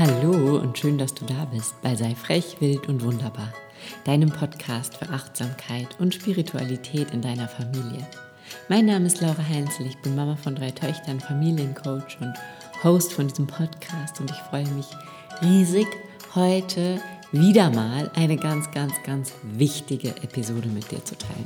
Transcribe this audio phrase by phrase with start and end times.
[0.00, 3.52] Hallo und schön, dass du da bist bei Sei frech, wild und wunderbar,
[4.04, 8.06] deinem Podcast für Achtsamkeit und Spiritualität in deiner Familie.
[8.70, 12.32] Mein Name ist Laura Heinzel, ich bin Mama von drei Töchtern, Familiencoach und
[12.82, 14.86] Host von diesem Podcast und ich freue mich
[15.42, 15.86] riesig,
[16.34, 16.98] heute
[17.30, 21.44] wieder mal eine ganz, ganz, ganz wichtige Episode mit dir zu teilen.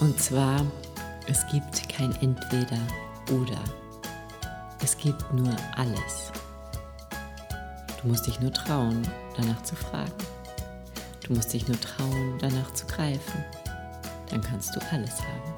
[0.00, 0.64] Und zwar,
[1.26, 2.80] es gibt kein Entweder
[3.30, 3.62] oder.
[4.82, 6.32] Es gibt nur alles.
[8.04, 9.00] Du musst dich nur trauen,
[9.34, 10.12] danach zu fragen.
[11.26, 13.42] Du musst dich nur trauen, danach zu greifen.
[14.28, 15.54] Dann kannst du alles haben.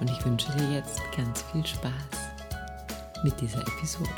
[0.00, 1.92] Und ich wünsche dir jetzt ganz viel Spaß
[3.22, 4.10] mit dieser Episode.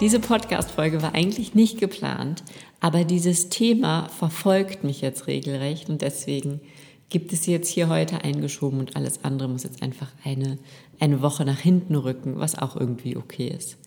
[0.00, 2.44] Diese Podcast-Folge war eigentlich nicht geplant,
[2.78, 6.60] aber dieses Thema verfolgt mich jetzt regelrecht und deswegen
[7.08, 10.58] gibt es jetzt hier heute eingeschoben und alles andere muss jetzt einfach eine,
[11.00, 13.78] eine Woche nach hinten rücken, was auch irgendwie okay ist.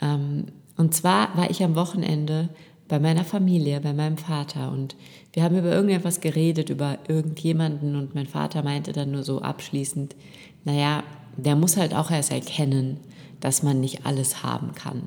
[0.00, 2.48] Ähm, und zwar war ich am Wochenende
[2.88, 4.96] bei meiner Familie, bei meinem Vater und
[5.32, 10.16] wir haben über irgendetwas geredet, über irgendjemanden und mein Vater meinte dann nur so abschließend,
[10.64, 11.02] naja,
[11.36, 12.98] der muss halt auch erst erkennen,
[13.40, 15.04] dass man nicht alles haben kann.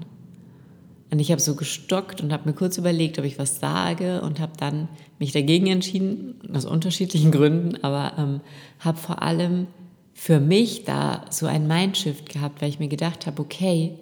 [1.16, 4.42] Und ich habe so gestockt und habe mir kurz überlegt, ob ich was sage und
[4.42, 8.42] habe dann mich dagegen entschieden, aus unterschiedlichen Gründen, aber ähm,
[8.82, 9.68] habe vor allem
[10.14, 13.94] für mich da so ein Mindshift gehabt, weil ich mir gedacht habe, okay,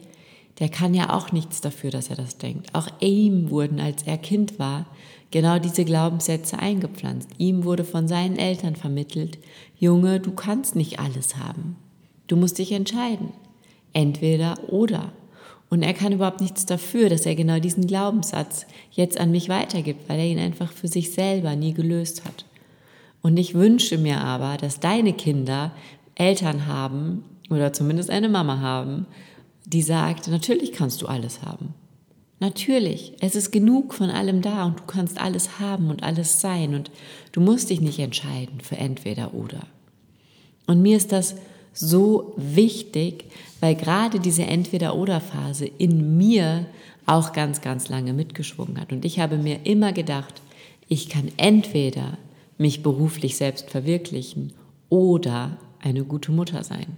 [0.57, 2.73] der kann ja auch nichts dafür, dass er das denkt.
[2.73, 4.87] Auch ihm wurden, als er Kind war,
[5.29, 7.29] genau diese Glaubenssätze eingepflanzt.
[7.37, 9.37] Ihm wurde von seinen Eltern vermittelt,
[9.77, 11.75] Junge, du kannst nicht alles haben.
[12.25, 13.33] Du musst dich entscheiden.
[13.93, 15.13] Entweder oder.
[15.73, 20.07] Und er kann überhaupt nichts dafür, dass er genau diesen Glaubenssatz jetzt an mich weitergibt,
[20.07, 22.45] weil er ihn einfach für sich selber nie gelöst hat.
[23.23, 25.71] Und ich wünsche mir aber, dass deine Kinder
[26.13, 29.07] Eltern haben oder zumindest eine Mama haben,
[29.65, 31.73] die sagt, natürlich kannst du alles haben.
[32.39, 36.75] Natürlich, es ist genug von allem da und du kannst alles haben und alles sein
[36.75, 36.91] und
[37.31, 39.61] du musst dich nicht entscheiden für entweder oder.
[40.67, 41.33] Und mir ist das
[41.73, 43.25] so wichtig,
[43.59, 46.65] weil gerade diese Entweder-Oder-Phase in mir
[47.05, 48.91] auch ganz, ganz lange mitgeschwungen hat.
[48.91, 50.41] Und ich habe mir immer gedacht,
[50.87, 52.17] ich kann entweder
[52.57, 54.53] mich beruflich selbst verwirklichen
[54.89, 56.97] oder eine gute Mutter sein.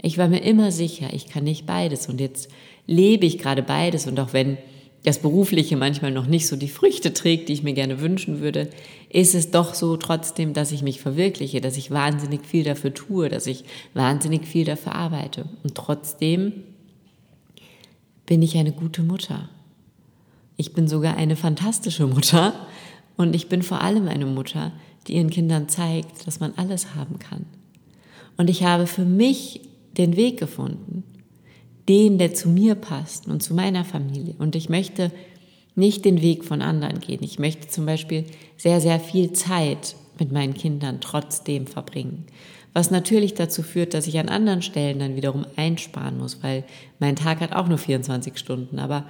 [0.00, 2.08] Ich war mir immer sicher, ich kann nicht beides.
[2.08, 2.48] Und jetzt
[2.86, 4.06] lebe ich gerade beides.
[4.06, 4.58] Und auch wenn
[5.06, 8.68] das Berufliche manchmal noch nicht so die Früchte trägt, die ich mir gerne wünschen würde,
[9.08, 13.28] ist es doch so trotzdem, dass ich mich verwirkliche, dass ich wahnsinnig viel dafür tue,
[13.28, 15.48] dass ich wahnsinnig viel dafür arbeite.
[15.62, 16.64] Und trotzdem
[18.26, 19.48] bin ich eine gute Mutter.
[20.56, 22.66] Ich bin sogar eine fantastische Mutter
[23.16, 24.72] und ich bin vor allem eine Mutter,
[25.06, 27.46] die ihren Kindern zeigt, dass man alles haben kann.
[28.36, 29.60] Und ich habe für mich
[29.96, 31.04] den Weg gefunden,
[31.88, 34.34] den, der zu mir passt und zu meiner Familie.
[34.38, 35.12] Und ich möchte
[35.74, 37.22] nicht den Weg von anderen gehen.
[37.22, 38.24] Ich möchte zum Beispiel
[38.56, 42.26] sehr, sehr viel Zeit mit meinen Kindern trotzdem verbringen.
[42.72, 46.64] Was natürlich dazu führt, dass ich an anderen Stellen dann wiederum einsparen muss, weil
[46.98, 48.78] mein Tag hat auch nur 24 Stunden.
[48.78, 49.04] Aber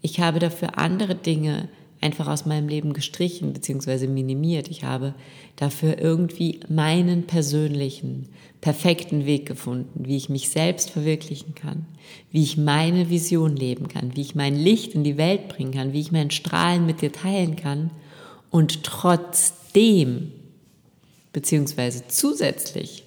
[0.00, 1.68] ich habe dafür andere Dinge
[2.00, 4.06] einfach aus meinem Leben gestrichen bzw.
[4.06, 4.68] minimiert.
[4.68, 5.14] Ich habe
[5.56, 8.28] dafür irgendwie meinen persönlichen,
[8.60, 11.86] perfekten Weg gefunden, wie ich mich selbst verwirklichen kann,
[12.30, 15.92] wie ich meine Vision leben kann, wie ich mein Licht in die Welt bringen kann,
[15.92, 17.90] wie ich meinen Strahlen mit dir teilen kann
[18.50, 20.32] und trotzdem
[21.32, 23.04] beziehungsweise zusätzlich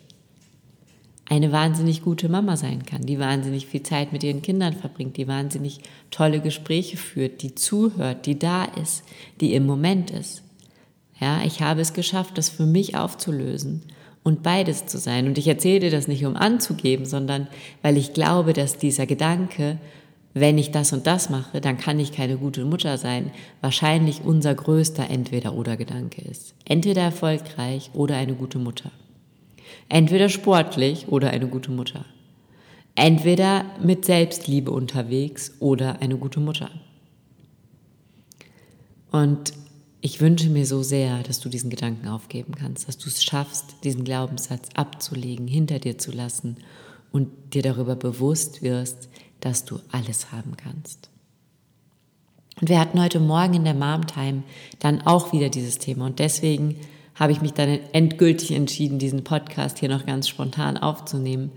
[1.33, 5.27] eine wahnsinnig gute Mama sein kann, die wahnsinnig viel Zeit mit ihren Kindern verbringt, die
[5.27, 5.79] wahnsinnig
[6.11, 9.03] tolle Gespräche führt, die zuhört, die da ist,
[9.41, 10.43] die im Moment ist.
[11.19, 13.81] Ja, ich habe es geschafft, das für mich aufzulösen
[14.21, 15.25] und beides zu sein.
[15.27, 17.47] Und ich erzähle dir das nicht, um anzugeben, sondern
[17.81, 19.79] weil ich glaube, dass dieser Gedanke,
[20.35, 24.53] wenn ich das und das mache, dann kann ich keine gute Mutter sein, wahrscheinlich unser
[24.53, 26.53] größter Entweder-oder-Gedanke ist.
[26.65, 28.91] Entweder erfolgreich oder eine gute Mutter.
[29.89, 32.05] Entweder sportlich oder eine gute Mutter.
[32.95, 36.69] Entweder mit Selbstliebe unterwegs oder eine gute Mutter.
[39.11, 39.53] Und
[40.01, 43.75] ich wünsche mir so sehr, dass du diesen Gedanken aufgeben kannst, dass du es schaffst,
[43.83, 46.57] diesen Glaubenssatz abzulegen, hinter dir zu lassen
[47.11, 49.07] und dir darüber bewusst wirst,
[49.39, 51.09] dass du alles haben kannst.
[52.59, 54.43] Und wir hatten heute Morgen in der Mom Time
[54.79, 56.75] dann auch wieder dieses Thema und deswegen
[57.15, 61.51] habe ich mich dann endgültig entschieden, diesen Podcast hier noch ganz spontan aufzunehmen,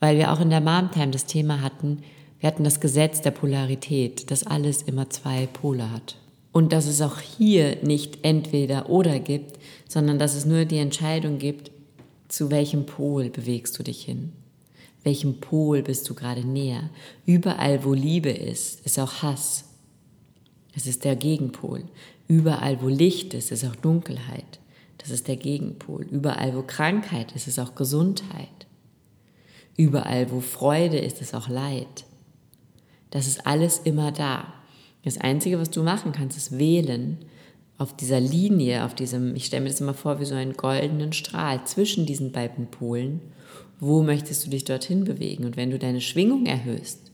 [0.00, 2.02] weil wir auch in der Mom Time das Thema hatten,
[2.40, 6.16] wir hatten das Gesetz der Polarität, dass alles immer zwei Pole hat.
[6.52, 9.58] Und dass es auch hier nicht entweder oder gibt,
[9.88, 11.70] sondern dass es nur die Entscheidung gibt,
[12.28, 14.32] Zu welchem Pol bewegst du dich hin?
[15.02, 16.90] Welchem Pol bist du gerade näher?
[17.24, 19.64] Überall, wo Liebe ist, ist auch Hass.
[20.74, 21.84] Es ist der Gegenpol.
[22.26, 24.60] Überall, wo Licht ist, ist auch Dunkelheit.
[24.98, 26.06] Das ist der Gegenpol.
[26.10, 28.66] Überall, wo Krankheit ist, ist auch Gesundheit.
[29.76, 32.04] Überall, wo Freude ist, ist auch Leid.
[33.10, 34.52] Das ist alles immer da.
[35.04, 37.18] Das Einzige, was du machen kannst, ist wählen
[37.78, 41.12] auf dieser Linie, auf diesem, ich stelle mir das immer vor wie so einen goldenen
[41.12, 43.20] Strahl zwischen diesen beiden Polen.
[43.78, 45.44] Wo möchtest du dich dorthin bewegen?
[45.44, 47.12] Und wenn du deine Schwingung erhöhst,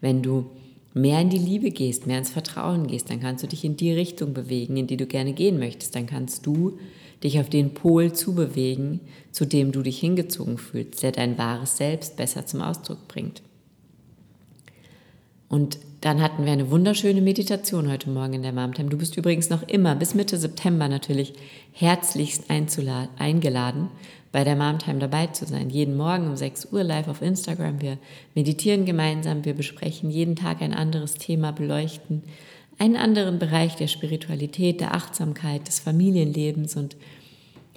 [0.00, 0.46] wenn du
[0.94, 3.92] mehr in die Liebe gehst, mehr ins Vertrauen gehst, dann kannst du dich in die
[3.92, 5.94] Richtung bewegen, in die du gerne gehen möchtest.
[5.94, 6.78] Dann kannst du
[7.22, 9.00] dich auf den Pol zubewegen,
[9.32, 13.42] zu dem du dich hingezogen fühlst, der dein wahres Selbst besser zum Ausdruck bringt.
[15.48, 18.90] Und dann hatten wir eine wunderschöne Meditation heute Morgen in der Momtime.
[18.90, 21.34] Du bist übrigens noch immer bis Mitte September natürlich
[21.72, 23.88] herzlichst eingeladen,
[24.32, 25.70] bei der Momtime dabei zu sein.
[25.70, 27.80] Jeden Morgen um 6 Uhr live auf Instagram.
[27.80, 27.98] Wir
[28.34, 32.22] meditieren gemeinsam, wir besprechen jeden Tag ein anderes Thema, beleuchten
[32.78, 36.96] einen anderen Bereich der Spiritualität, der Achtsamkeit, des Familienlebens und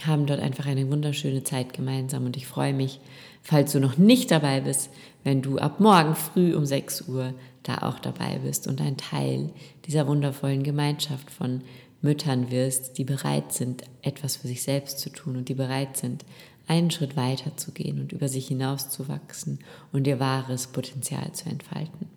[0.05, 2.25] haben dort einfach eine wunderschöne Zeit gemeinsam.
[2.25, 2.99] Und ich freue mich,
[3.41, 4.89] falls du noch nicht dabei bist,
[5.23, 9.49] wenn du ab morgen früh um 6 Uhr da auch dabei bist und ein Teil
[9.85, 11.61] dieser wundervollen Gemeinschaft von
[12.01, 16.23] Müttern wirst, die bereit sind, etwas für sich selbst zu tun und die bereit sind,
[16.67, 19.59] einen Schritt weiter zu gehen und über sich hinauszuwachsen
[19.91, 22.07] und ihr wahres Potenzial zu entfalten.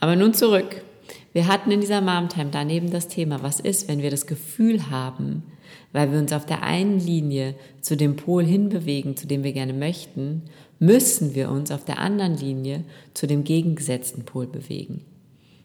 [0.00, 0.82] Aber nun zurück.
[1.32, 5.44] Wir hatten in dieser Momtime daneben das Thema, was ist, wenn wir das Gefühl haben,
[5.92, 9.72] weil wir uns auf der einen Linie zu dem Pol hinbewegen, zu dem wir gerne
[9.72, 10.42] möchten,
[10.80, 12.84] müssen wir uns auf der anderen Linie
[13.14, 15.04] zu dem gegengesetzten Pol bewegen.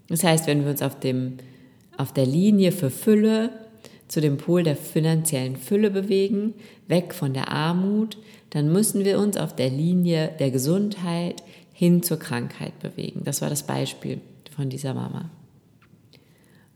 [0.08, 1.38] Das heißt, wenn wir uns auf, dem,
[1.98, 3.50] auf der Linie für Fülle
[4.08, 6.54] zu dem Pol der finanziellen Fülle bewegen,
[6.88, 8.18] weg von der Armut,
[8.52, 11.42] dann müssen wir uns auf der Linie der Gesundheit
[11.74, 13.22] hin zur Krankheit bewegen.
[13.24, 14.22] Das war das Beispiel
[14.56, 15.32] von dieser Mama.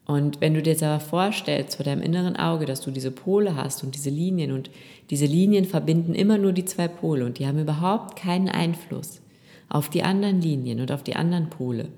[0.10, 3.56] Und wenn du dir jetzt aber vorstellst vor deinem inneren Auge, dass du diese Pole
[3.56, 4.72] hast und diese Linien und
[5.12, 9.22] diese Linien verbinden immer nur die zwei Pole und die haben überhaupt keinen Einfluss
[9.70, 11.90] auf die anderen Linien und auf die anderen Pole,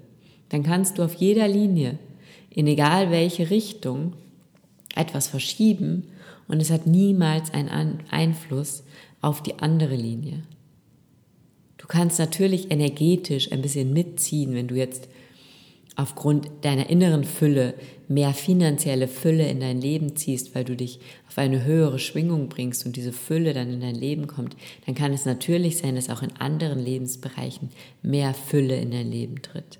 [0.50, 2.00] dann kannst du auf jeder Linie,
[2.50, 4.12] in egal welche Richtung,
[4.94, 6.08] etwas verschieben
[6.50, 8.84] und es hat niemals einen Einfluss
[9.22, 10.44] auf die andere Linie.
[11.78, 15.08] Du kannst natürlich energetisch ein bisschen mitziehen, wenn du jetzt
[15.96, 17.74] aufgrund deiner inneren Fülle
[18.08, 22.86] mehr finanzielle Fülle in dein Leben ziehst, weil du dich auf eine höhere Schwingung bringst
[22.86, 24.56] und diese Fülle dann in dein Leben kommt,
[24.86, 27.70] dann kann es natürlich sein, dass auch in anderen Lebensbereichen
[28.02, 29.80] mehr Fülle in dein Leben tritt.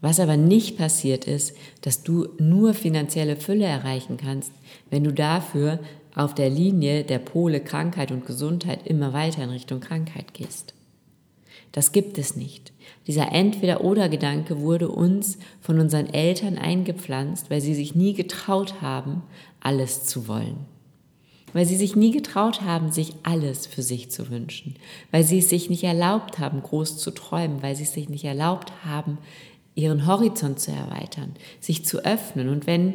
[0.00, 4.52] Was aber nicht passiert ist, dass du nur finanzielle Fülle erreichen kannst,
[4.90, 5.78] wenn du dafür
[6.14, 10.74] auf der Linie der Pole Krankheit und Gesundheit immer weiter in Richtung Krankheit gehst.
[11.74, 12.72] Das gibt es nicht.
[13.08, 19.24] Dieser Entweder-Oder-Gedanke wurde uns von unseren Eltern eingepflanzt, weil sie sich nie getraut haben,
[19.58, 20.66] alles zu wollen.
[21.52, 24.76] Weil sie sich nie getraut haben, sich alles für sich zu wünschen.
[25.10, 27.60] Weil sie es sich nicht erlaubt haben, groß zu träumen.
[27.60, 29.18] Weil sie es sich nicht erlaubt haben,
[29.74, 32.50] ihren Horizont zu erweitern, sich zu öffnen.
[32.50, 32.94] Und wenn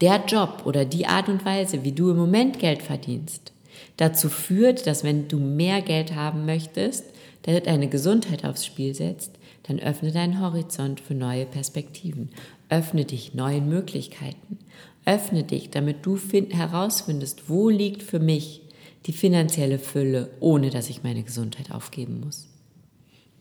[0.00, 3.52] der Job oder die Art und Weise, wie du im Moment Geld verdienst,
[3.98, 7.04] dazu führt, dass wenn du mehr Geld haben möchtest,
[7.46, 9.32] der deine Gesundheit aufs Spiel setzt,
[9.64, 12.30] dann öffne deinen Horizont für neue Perspektiven.
[12.68, 14.58] Öffne dich neuen Möglichkeiten.
[15.04, 18.62] Öffne dich, damit du herausfindest, wo liegt für mich
[19.06, 22.48] die finanzielle Fülle, ohne dass ich meine Gesundheit aufgeben muss.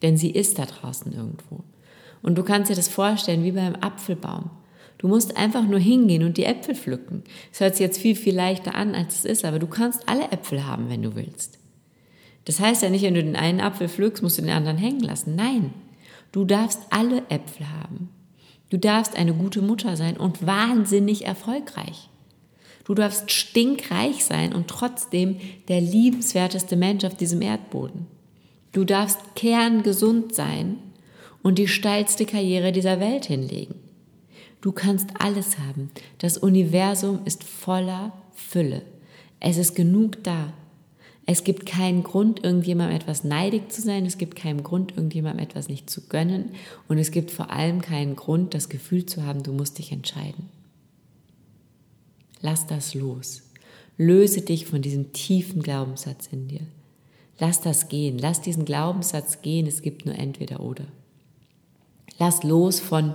[0.02, 1.64] Denn sie ist da draußen irgendwo.
[2.22, 4.50] Und du kannst dir das vorstellen wie beim Apfelbaum.
[4.98, 7.24] Du musst einfach nur hingehen und die Äpfel pflücken.
[7.52, 10.32] Es hört sich jetzt viel, viel leichter an, als es ist, aber du kannst alle
[10.32, 11.60] Äpfel haben, wenn du willst.
[12.46, 15.02] Das heißt ja nicht, wenn du den einen Apfel pflückst, musst du den anderen hängen
[15.02, 15.36] lassen.
[15.36, 15.74] Nein,
[16.32, 18.10] du darfst alle Äpfel haben.
[18.70, 22.10] Du darfst eine gute Mutter sein und wahnsinnig erfolgreich.
[22.86, 28.08] Du darfst stinkreich sein und trotzdem der liebenswerteste Mensch auf diesem Erdboden.
[28.74, 30.78] Du darfst kerngesund sein
[31.44, 33.76] und die steilste Karriere dieser Welt hinlegen.
[34.60, 35.92] Du kannst alles haben.
[36.18, 38.82] Das Universum ist voller Fülle.
[39.40, 40.54] Es ist genug da.
[41.26, 44.06] Es gibt keinen Grund, irgendjemandem etwas neidig zu sein.
[44.06, 46.52] Es gibt keinen Grund, irgendjemandem etwas nicht zu gönnen.
[46.90, 50.50] Und es gibt vor allem keinen Grund, das Gefühl zu haben, du musst dich entscheiden.
[52.42, 53.44] Lass das los.
[53.98, 56.62] Löse dich von diesem tiefen Glaubenssatz in dir.
[57.40, 58.18] Lass das gehen.
[58.18, 59.66] Lass diesen Glaubenssatz gehen.
[59.66, 60.86] Es gibt nur entweder oder.
[62.20, 63.14] Lass los von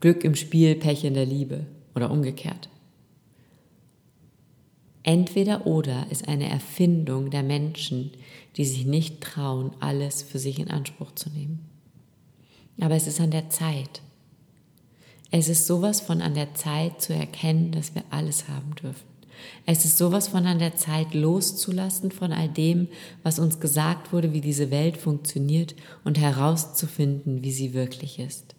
[0.00, 2.70] Glück im Spiel, Pech in der Liebe oder umgekehrt.
[5.02, 8.10] Entweder oder ist eine Erfindung der Menschen,
[8.56, 11.60] die sich nicht trauen, alles für sich in Anspruch zu nehmen.
[12.80, 14.02] Aber es ist an der Zeit.
[15.30, 19.08] Es ist sowas von an der Zeit zu erkennen, dass wir alles haben dürfen.
[19.64, 22.88] Es ist sowas von an der Zeit loszulassen von all dem,
[23.22, 28.54] was uns gesagt wurde, wie diese Welt funktioniert und herauszufinden, wie sie wirklich ist.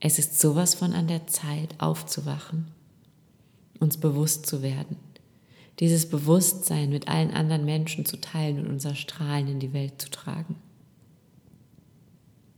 [0.00, 2.66] Es ist sowas von an der Zeit aufzuwachen,
[3.78, 4.96] uns bewusst zu werden,
[5.80, 10.10] dieses Bewusstsein mit allen anderen Menschen zu teilen und unser Strahlen in die Welt zu
[10.10, 10.56] tragen.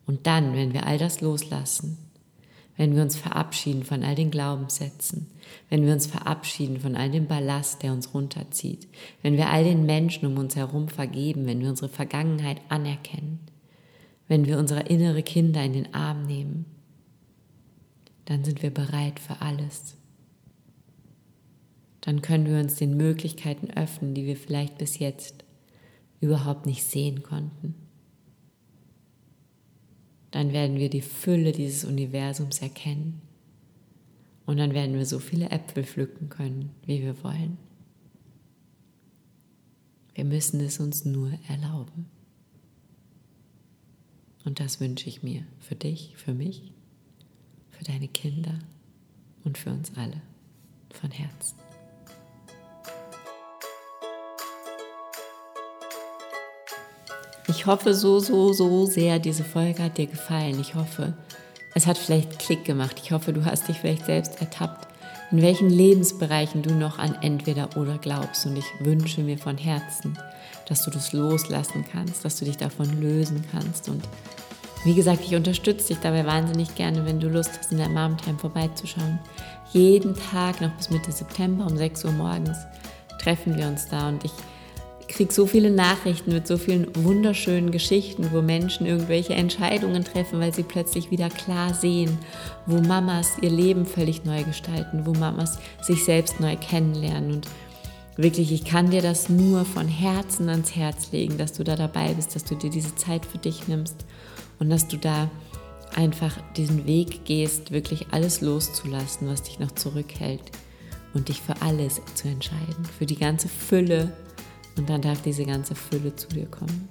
[0.06, 1.98] Und dann, wenn wir all das loslassen,
[2.76, 5.28] wenn wir uns verabschieden von all den Glaubenssätzen,
[5.70, 8.86] wenn wir uns verabschieden von all dem Ballast, der uns runterzieht,
[9.22, 13.40] wenn wir all den Menschen um uns herum vergeben, wenn wir unsere Vergangenheit anerkennen,
[14.28, 16.66] wenn wir unsere innere Kinder in den Arm nehmen,
[18.26, 19.95] dann sind wir bereit für alles.
[22.06, 25.44] Dann können wir uns den Möglichkeiten öffnen, die wir vielleicht bis jetzt
[26.20, 27.74] überhaupt nicht sehen konnten
[30.36, 33.22] dann werden wir die Fülle dieses Universums erkennen.
[34.44, 37.56] Und dann werden wir so viele Äpfel pflücken können, wie wir wollen.
[40.14, 42.04] Wir müssen es uns nur erlauben.
[44.44, 46.70] Und das wünsche ich mir für dich, für mich,
[47.70, 48.58] für deine Kinder
[49.42, 50.20] und für uns alle
[50.90, 51.65] von Herzen.
[57.66, 60.60] Ich hoffe so, so, so sehr, diese Folge hat dir gefallen.
[60.60, 61.14] Ich hoffe,
[61.74, 63.00] es hat vielleicht Klick gemacht.
[63.02, 64.86] Ich hoffe, du hast dich vielleicht selbst ertappt,
[65.32, 68.46] in welchen Lebensbereichen du noch an entweder oder glaubst.
[68.46, 70.16] Und ich wünsche mir von Herzen,
[70.68, 73.88] dass du das loslassen kannst, dass du dich davon lösen kannst.
[73.88, 74.04] Und
[74.84, 78.16] wie gesagt, ich unterstütze dich dabei wahnsinnig gerne, wenn du Lust hast, in der Mom
[78.16, 79.18] Time vorbeizuschauen.
[79.72, 82.58] Jeden Tag noch bis Mitte September um 6 Uhr morgens
[83.18, 84.30] treffen wir uns da und ich
[85.08, 90.54] kriege so viele Nachrichten mit so vielen wunderschönen Geschichten, wo Menschen irgendwelche Entscheidungen treffen, weil
[90.54, 92.18] sie plötzlich wieder klar sehen,
[92.66, 97.34] wo Mamas ihr Leben völlig neu gestalten, wo Mamas sich selbst neu kennenlernen.
[97.34, 97.48] Und
[98.16, 102.14] wirklich, ich kann dir das nur von Herzen ans Herz legen, dass du da dabei
[102.14, 104.04] bist, dass du dir diese Zeit für dich nimmst
[104.58, 105.30] und dass du da
[105.94, 110.42] einfach diesen Weg gehst, wirklich alles loszulassen, was dich noch zurückhält
[111.14, 114.12] und dich für alles zu entscheiden, für die ganze Fülle
[114.76, 116.88] und dann darf diese ganze Fülle zu dir kommen.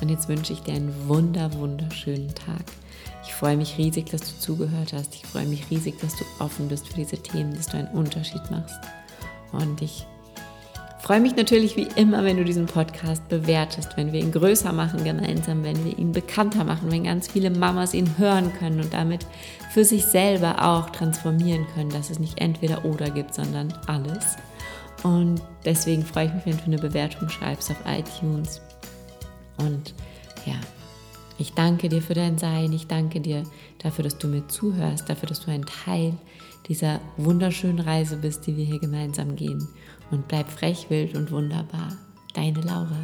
[0.00, 2.64] Und jetzt wünsche ich dir einen wunder, wunderschönen Tag.
[3.24, 5.14] Ich freue mich riesig, dass du zugehört hast.
[5.14, 8.42] Ich freue mich riesig, dass du offen bist für diese Themen, dass du einen Unterschied
[8.50, 8.78] machst.
[9.52, 10.06] Und ich
[11.00, 15.04] freue mich natürlich wie immer, wenn du diesen Podcast bewertest, wenn wir ihn größer machen
[15.04, 19.26] gemeinsam, wenn wir ihn bekannter machen, wenn ganz viele Mamas ihn hören können und damit
[19.70, 24.36] für sich selber auch transformieren können, dass es nicht entweder oder gibt, sondern alles.
[25.02, 28.60] Und deswegen freue ich mich, wenn du eine Bewertung schreibst auf iTunes.
[29.56, 29.94] Und
[30.44, 30.56] ja,
[31.38, 32.72] ich danke dir für dein Sein.
[32.72, 33.44] Ich danke dir
[33.78, 36.14] dafür, dass du mir zuhörst, dafür, dass du ein Teil
[36.68, 39.66] dieser wunderschönen Reise bist, die wir hier gemeinsam gehen.
[40.10, 41.96] Und bleib frech, wild und wunderbar.
[42.34, 42.98] Deine Laura.